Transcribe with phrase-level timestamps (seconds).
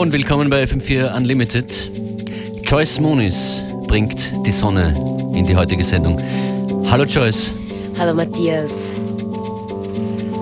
[0.00, 1.70] Hallo und willkommen bei FM4 Unlimited.
[2.64, 4.94] Joyce Moonis bringt die Sonne
[5.34, 6.16] in die heutige Sendung.
[6.90, 7.52] Hallo Joyce.
[7.98, 8.94] Hallo Matthias.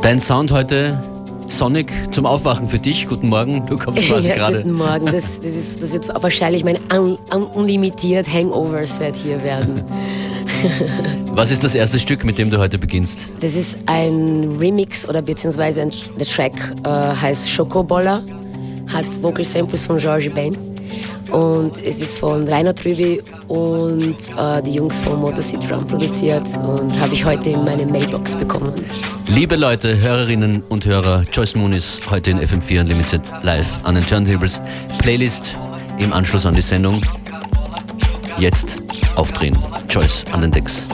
[0.01, 1.03] Dein Sound heute
[1.49, 3.09] sonnig zum Aufwachen für dich.
[3.09, 4.59] Guten Morgen, du kommst quasi ja, gerade.
[4.59, 9.83] Guten Morgen, das, das, ist, das wird wahrscheinlich mein un, un, unlimitiert Hangover-Set hier werden.
[11.33, 13.19] Was ist das erste Stück, mit dem du heute beginnst?
[13.41, 16.55] Das ist ein Remix oder beziehungsweise ein, der Track
[16.85, 18.23] äh, heißt Schokoboller,
[18.99, 20.57] hat Vocal Samples von George Ben
[21.31, 26.43] und es ist von Rainer Trüby und äh, die Jungs von Motor City Drum produziert
[26.67, 28.73] und habe ich heute in meine Mailbox bekommen.
[29.29, 34.07] Liebe Leute, Hörerinnen und Hörer, Joyce Moon ist heute in FM4 Unlimited live an den
[34.07, 34.61] Turntables.
[34.99, 35.57] Playlist
[35.99, 37.01] im Anschluss an die Sendung.
[38.39, 38.83] Jetzt
[39.15, 39.57] aufdrehen.
[39.89, 40.89] Joyce an den Decks.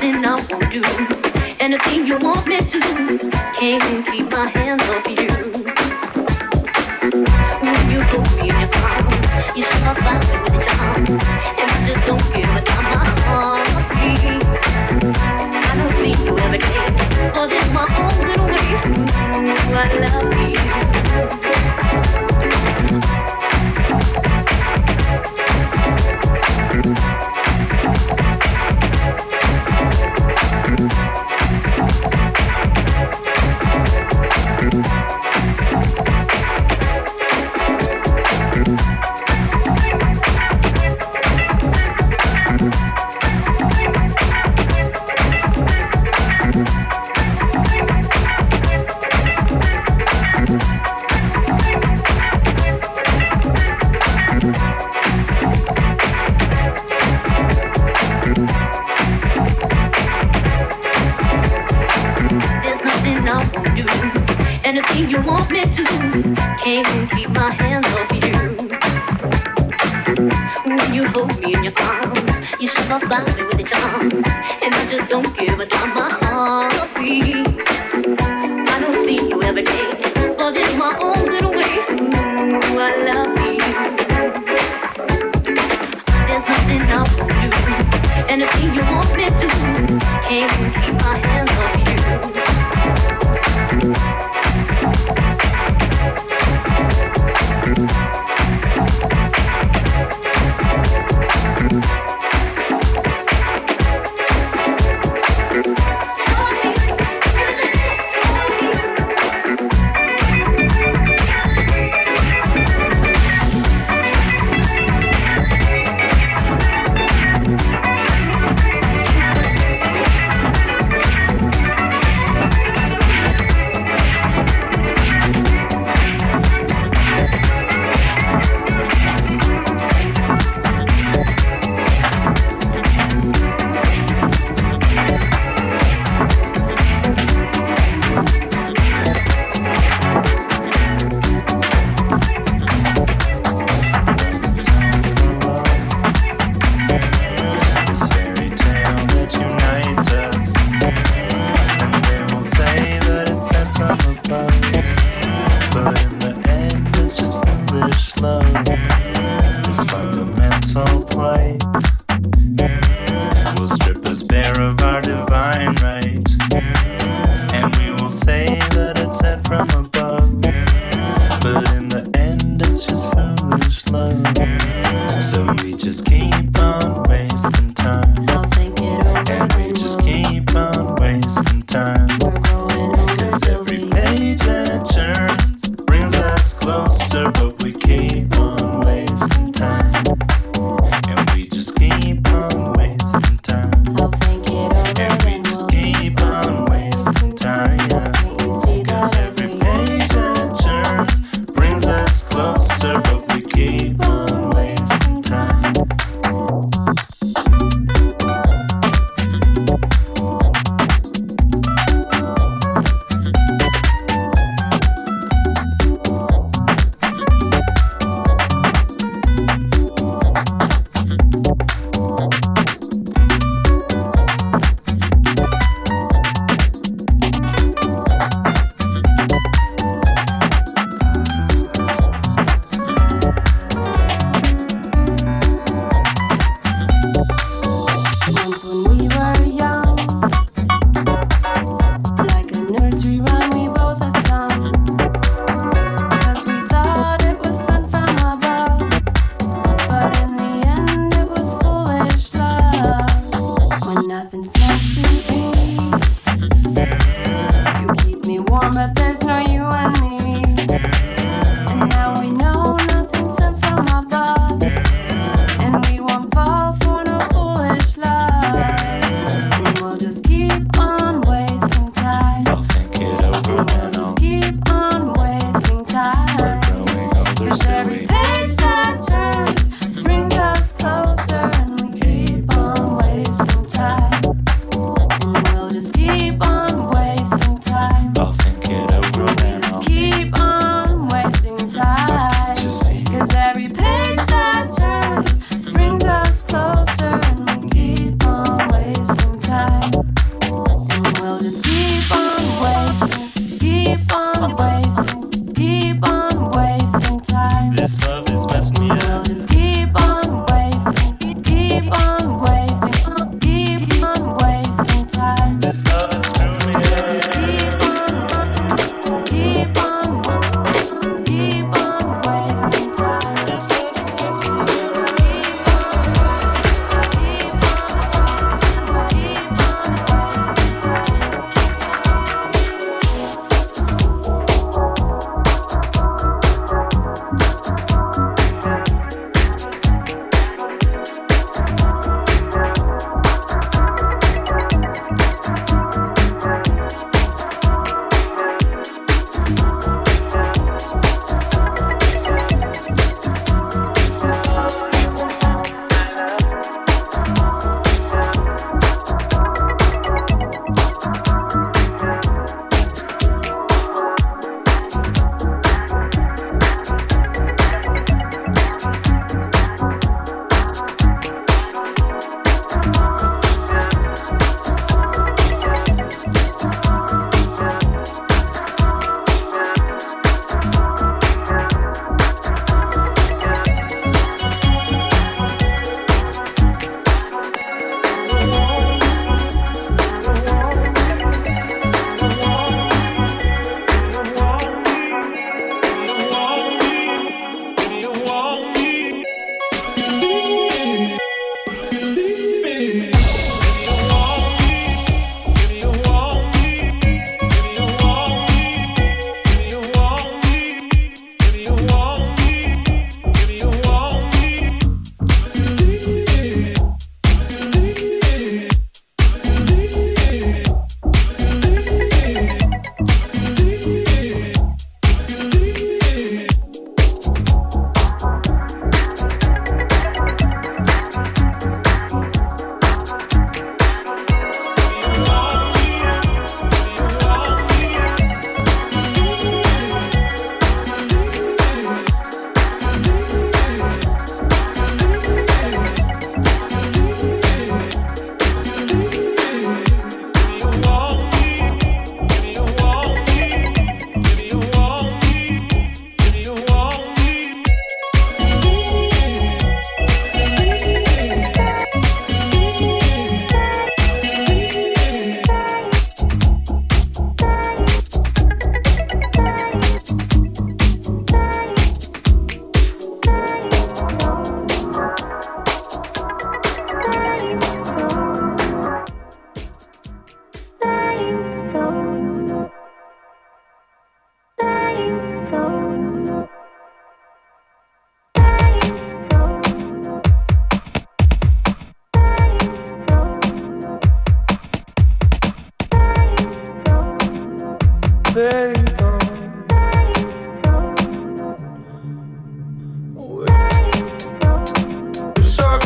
[0.00, 0.82] nothing I won't do.
[1.60, 2.80] Anything you want me to,
[3.58, 5.26] can't keep my hands off you.
[7.62, 8.98] When you go in your car,
[9.56, 11.04] you start fighting with your arm,
[11.58, 12.84] and I just don't give a damn.
[12.94, 13.66] My heart.
[15.50, 16.88] I don't see you every day,
[17.34, 18.66] cause it's my own little way.
[18.70, 20.67] you love you.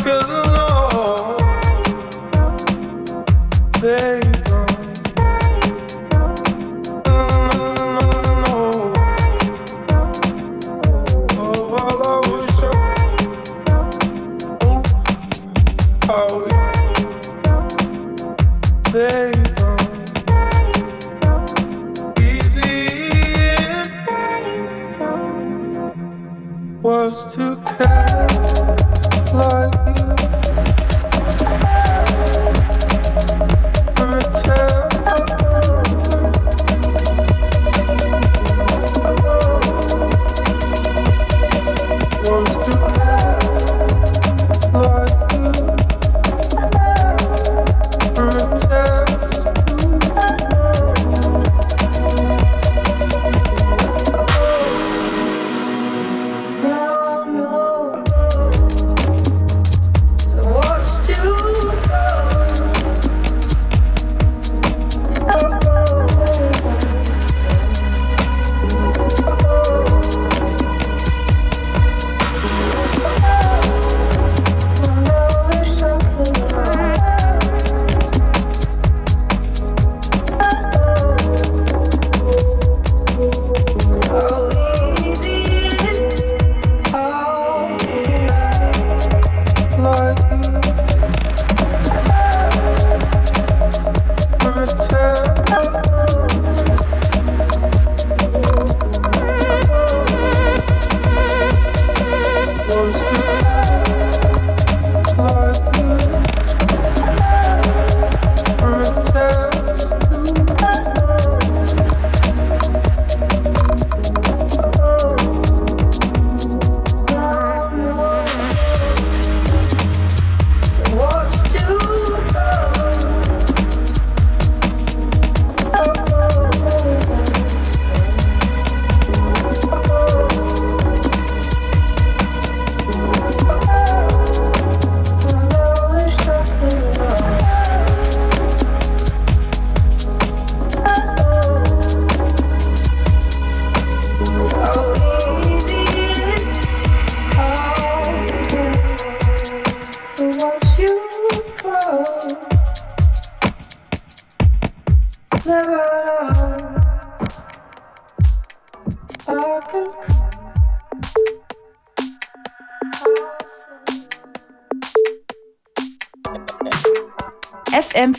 [0.05, 0.43] Cause the
[3.81, 4.12] Lord.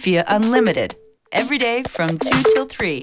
[0.03, 0.95] FM4 Unlimited,
[1.31, 3.01] every day from 2 till 3.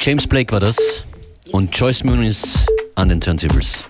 [0.00, 1.04] James Blake war das
[1.52, 3.84] und Joyce Muniz an den Turntables.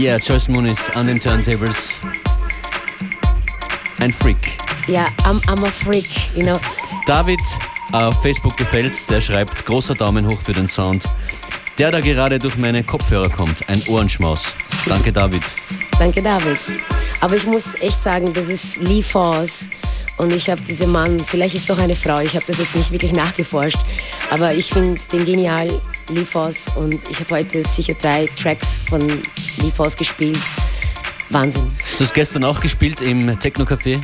[0.00, 1.92] Yeah, Joyce Moonis an den Turntables.
[3.98, 4.58] Ein Freak.
[4.86, 6.58] Ja, I'm, I'm a freak, you know.
[7.04, 7.38] David
[7.92, 11.04] auf Facebook gefällt's, der schreibt großer Daumen hoch für den Sound.
[11.76, 14.54] Der da gerade durch meine Kopfhörer kommt, ein Ohrenschmaus.
[14.86, 15.42] Danke David.
[15.98, 16.56] Danke, David.
[17.20, 19.68] Aber ich muss echt sagen, das ist Lee Foss.
[20.16, 22.90] Und ich habe diesen Mann, vielleicht ist doch eine Frau, ich habe das jetzt nicht
[22.90, 23.78] wirklich nachgeforscht,
[24.30, 26.66] aber ich finde den genial, Lee Foss.
[26.74, 29.06] Und ich habe heute sicher drei Tracks von
[29.60, 30.38] Lee Foss gespielt.
[31.30, 31.70] Wahnsinn.
[31.88, 34.00] Hast du es gestern auch gespielt im Techno-Café,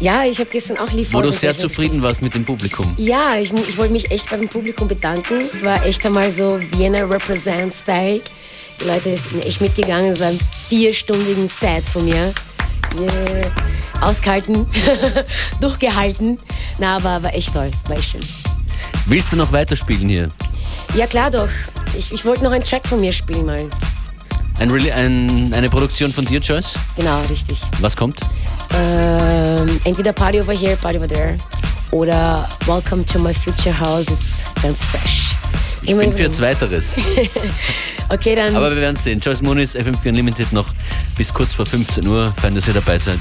[0.00, 1.14] Ja, ich habe gestern auch Lee Foss.
[1.14, 2.92] wo du sehr zufrieden warst mit dem Publikum?
[2.96, 5.40] Ja, ich, ich wollte mich echt beim Publikum bedanken.
[5.40, 8.20] Es war echt einmal so Vienna Represent Style.
[8.80, 10.12] Die Leute sind echt mitgegangen.
[10.12, 12.32] Es war ein vierstündigen Set von mir.
[12.98, 13.50] Yeah.
[14.00, 14.66] Ausgehalten,
[15.60, 16.38] durchgehalten.
[16.78, 18.20] Na, aber war echt toll, war echt schön.
[19.06, 20.28] Willst du noch weiterspielen hier?
[20.94, 21.48] Ja, klar doch.
[21.96, 23.68] Ich, ich wollte noch einen Track von mir spielen mal.
[24.58, 26.76] Ein, Reli- ein, eine Produktion von dir, Joyce?
[26.96, 27.60] Genau, richtig.
[27.80, 28.20] Was kommt?
[28.74, 31.36] Ähm, entweder Party over here, Party over there.
[31.92, 34.22] Oder Welcome to my future house ist
[34.62, 35.32] ganz fresh.
[35.82, 36.96] Ich bin für Zweiteres.
[38.08, 38.54] Okay, dann.
[38.54, 39.18] Aber wir werden sehen.
[39.18, 40.68] Joyce Muniz, FM4 Unlimited noch
[41.16, 42.32] bis kurz vor 15 Uhr.
[42.36, 43.18] Fein, dass ihr dabei seid.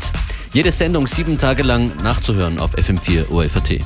[0.53, 3.79] Jede Sendung sieben Tage lang nachzuhören auf FM4 ORFAT.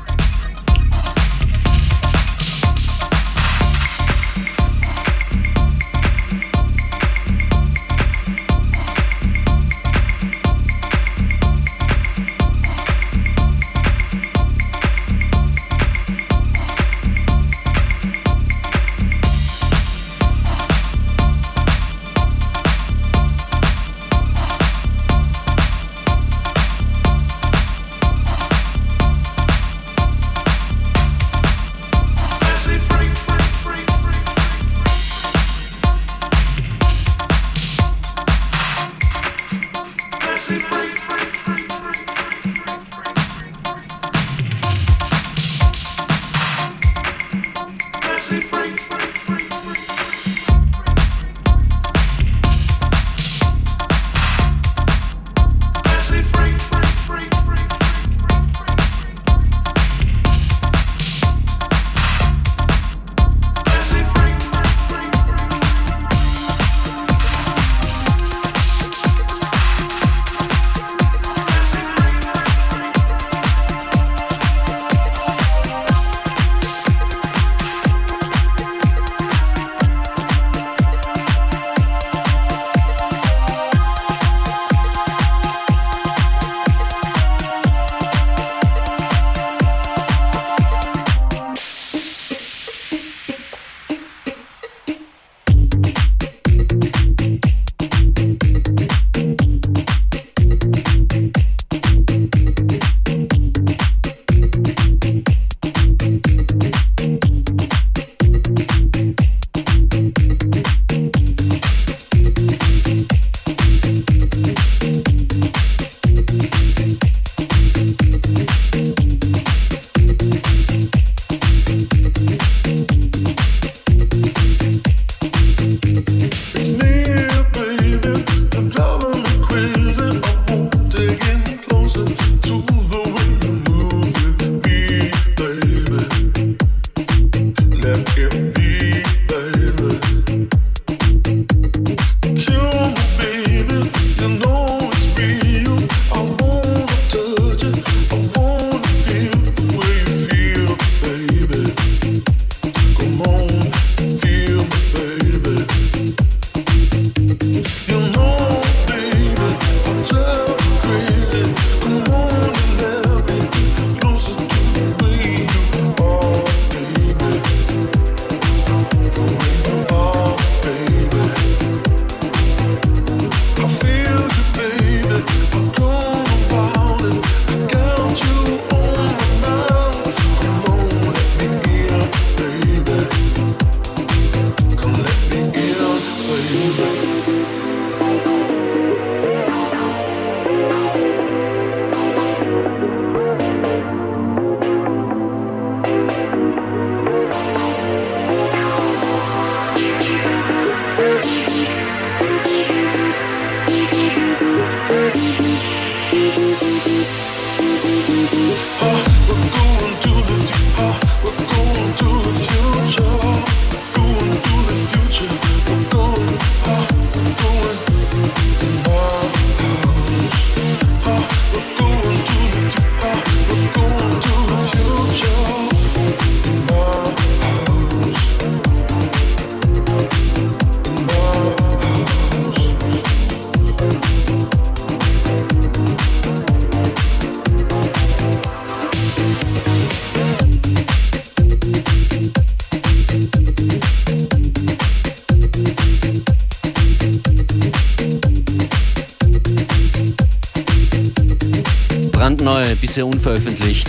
[252.89, 253.87] Bisher unveröffentlicht.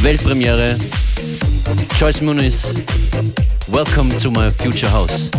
[0.00, 0.78] Weltpremiere.
[2.00, 2.74] Joyce Muniz,
[3.68, 5.30] Welcome to my future house.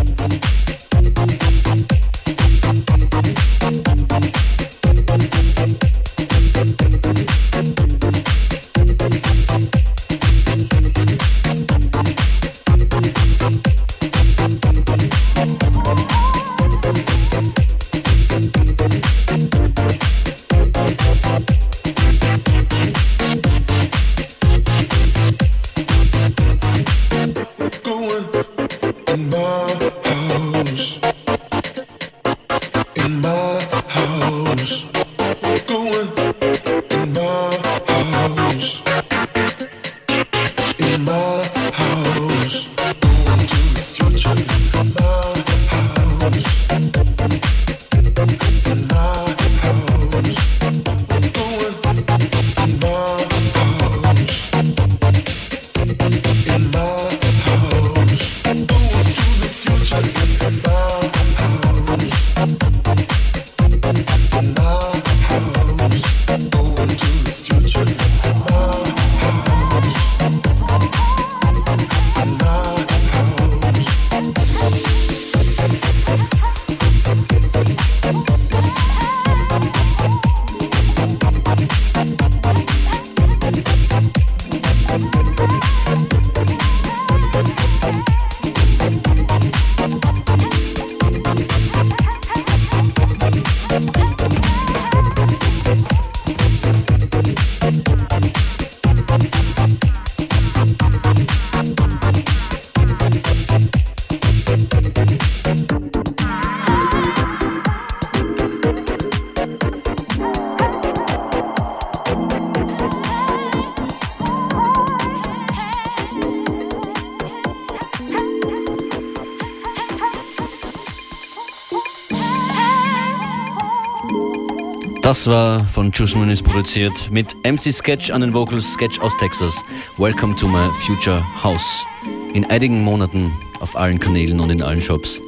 [125.15, 129.55] Das war von Juice Muniz produziert mit MC Sketch an den Vocals, Sketch aus Texas.
[129.97, 131.85] Welcome to my future house.
[132.33, 135.21] In einigen Monaten auf allen Kanälen und in allen Shops.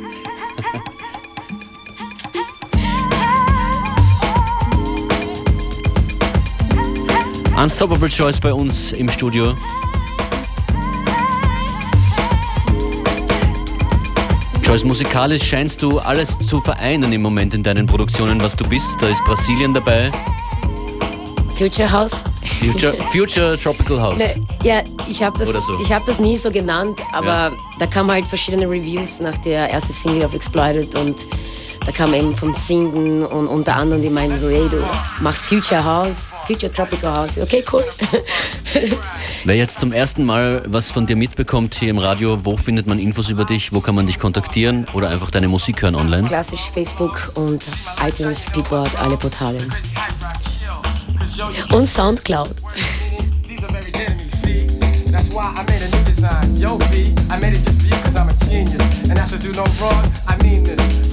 [7.58, 9.56] Unstoppable Choice bei uns im Studio.
[14.68, 18.90] Joyce, musikalisch scheinst du alles zu vereinen im Moment in deinen Produktionen, was du bist.
[19.00, 20.12] Da ist Brasilien dabei.
[21.58, 22.24] Future House.
[22.60, 24.18] Future, Future Tropical House.
[24.18, 25.80] Ne, ja, ich habe das, so.
[25.80, 27.52] ich hab das nie so genannt, aber Ja.
[27.80, 31.16] da kamen halt verschiedene Reviews nach der ersten Single auf Exploited und
[31.86, 34.84] da kam eben vom Singen und unter anderem die meinten so, ey, du
[35.24, 37.38] machst Future House, Future Tropical House.
[37.42, 37.86] Okay, cool.
[39.48, 43.00] Wer jetzt zum ersten Mal was von dir mitbekommt hier im Radio, wo findet man
[43.00, 43.72] Infos über dich?
[43.72, 46.28] Wo kann man dich kontaktieren oder einfach deine Musik hören online?
[46.28, 47.64] Klassisch Facebook und
[48.06, 49.60] iTunes, Beatport, alle Portale.
[51.72, 52.56] Und Soundcloud.
[55.32, 56.56] Why I made a new design.
[56.58, 59.10] Yo, B, I made it just for you cause I'm a genius.
[59.10, 61.07] And I should do no wrong, I mean this.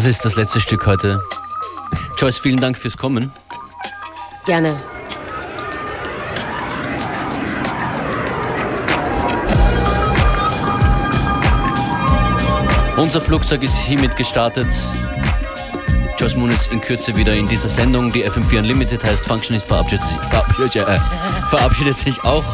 [0.00, 1.22] Das ist das letzte Stück heute.
[2.16, 3.30] Joyce, vielen Dank fürs Kommen.
[4.46, 4.74] Gerne.
[12.96, 14.68] Unser Flugzeug ist hiermit gestartet.
[16.18, 19.26] Joyce Moon ist in Kürze wieder in dieser Sendung, die FM4 Unlimited heißt.
[19.26, 20.98] Functionist verabschiedet sich, verabschiedet, äh,
[21.50, 22.44] verabschiedet sich auch.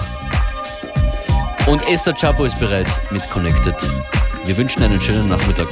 [1.67, 3.77] Und Esther Chapo ist bereit mit Connected.
[4.45, 5.69] Wir wünschen einen schönen Nachmittag.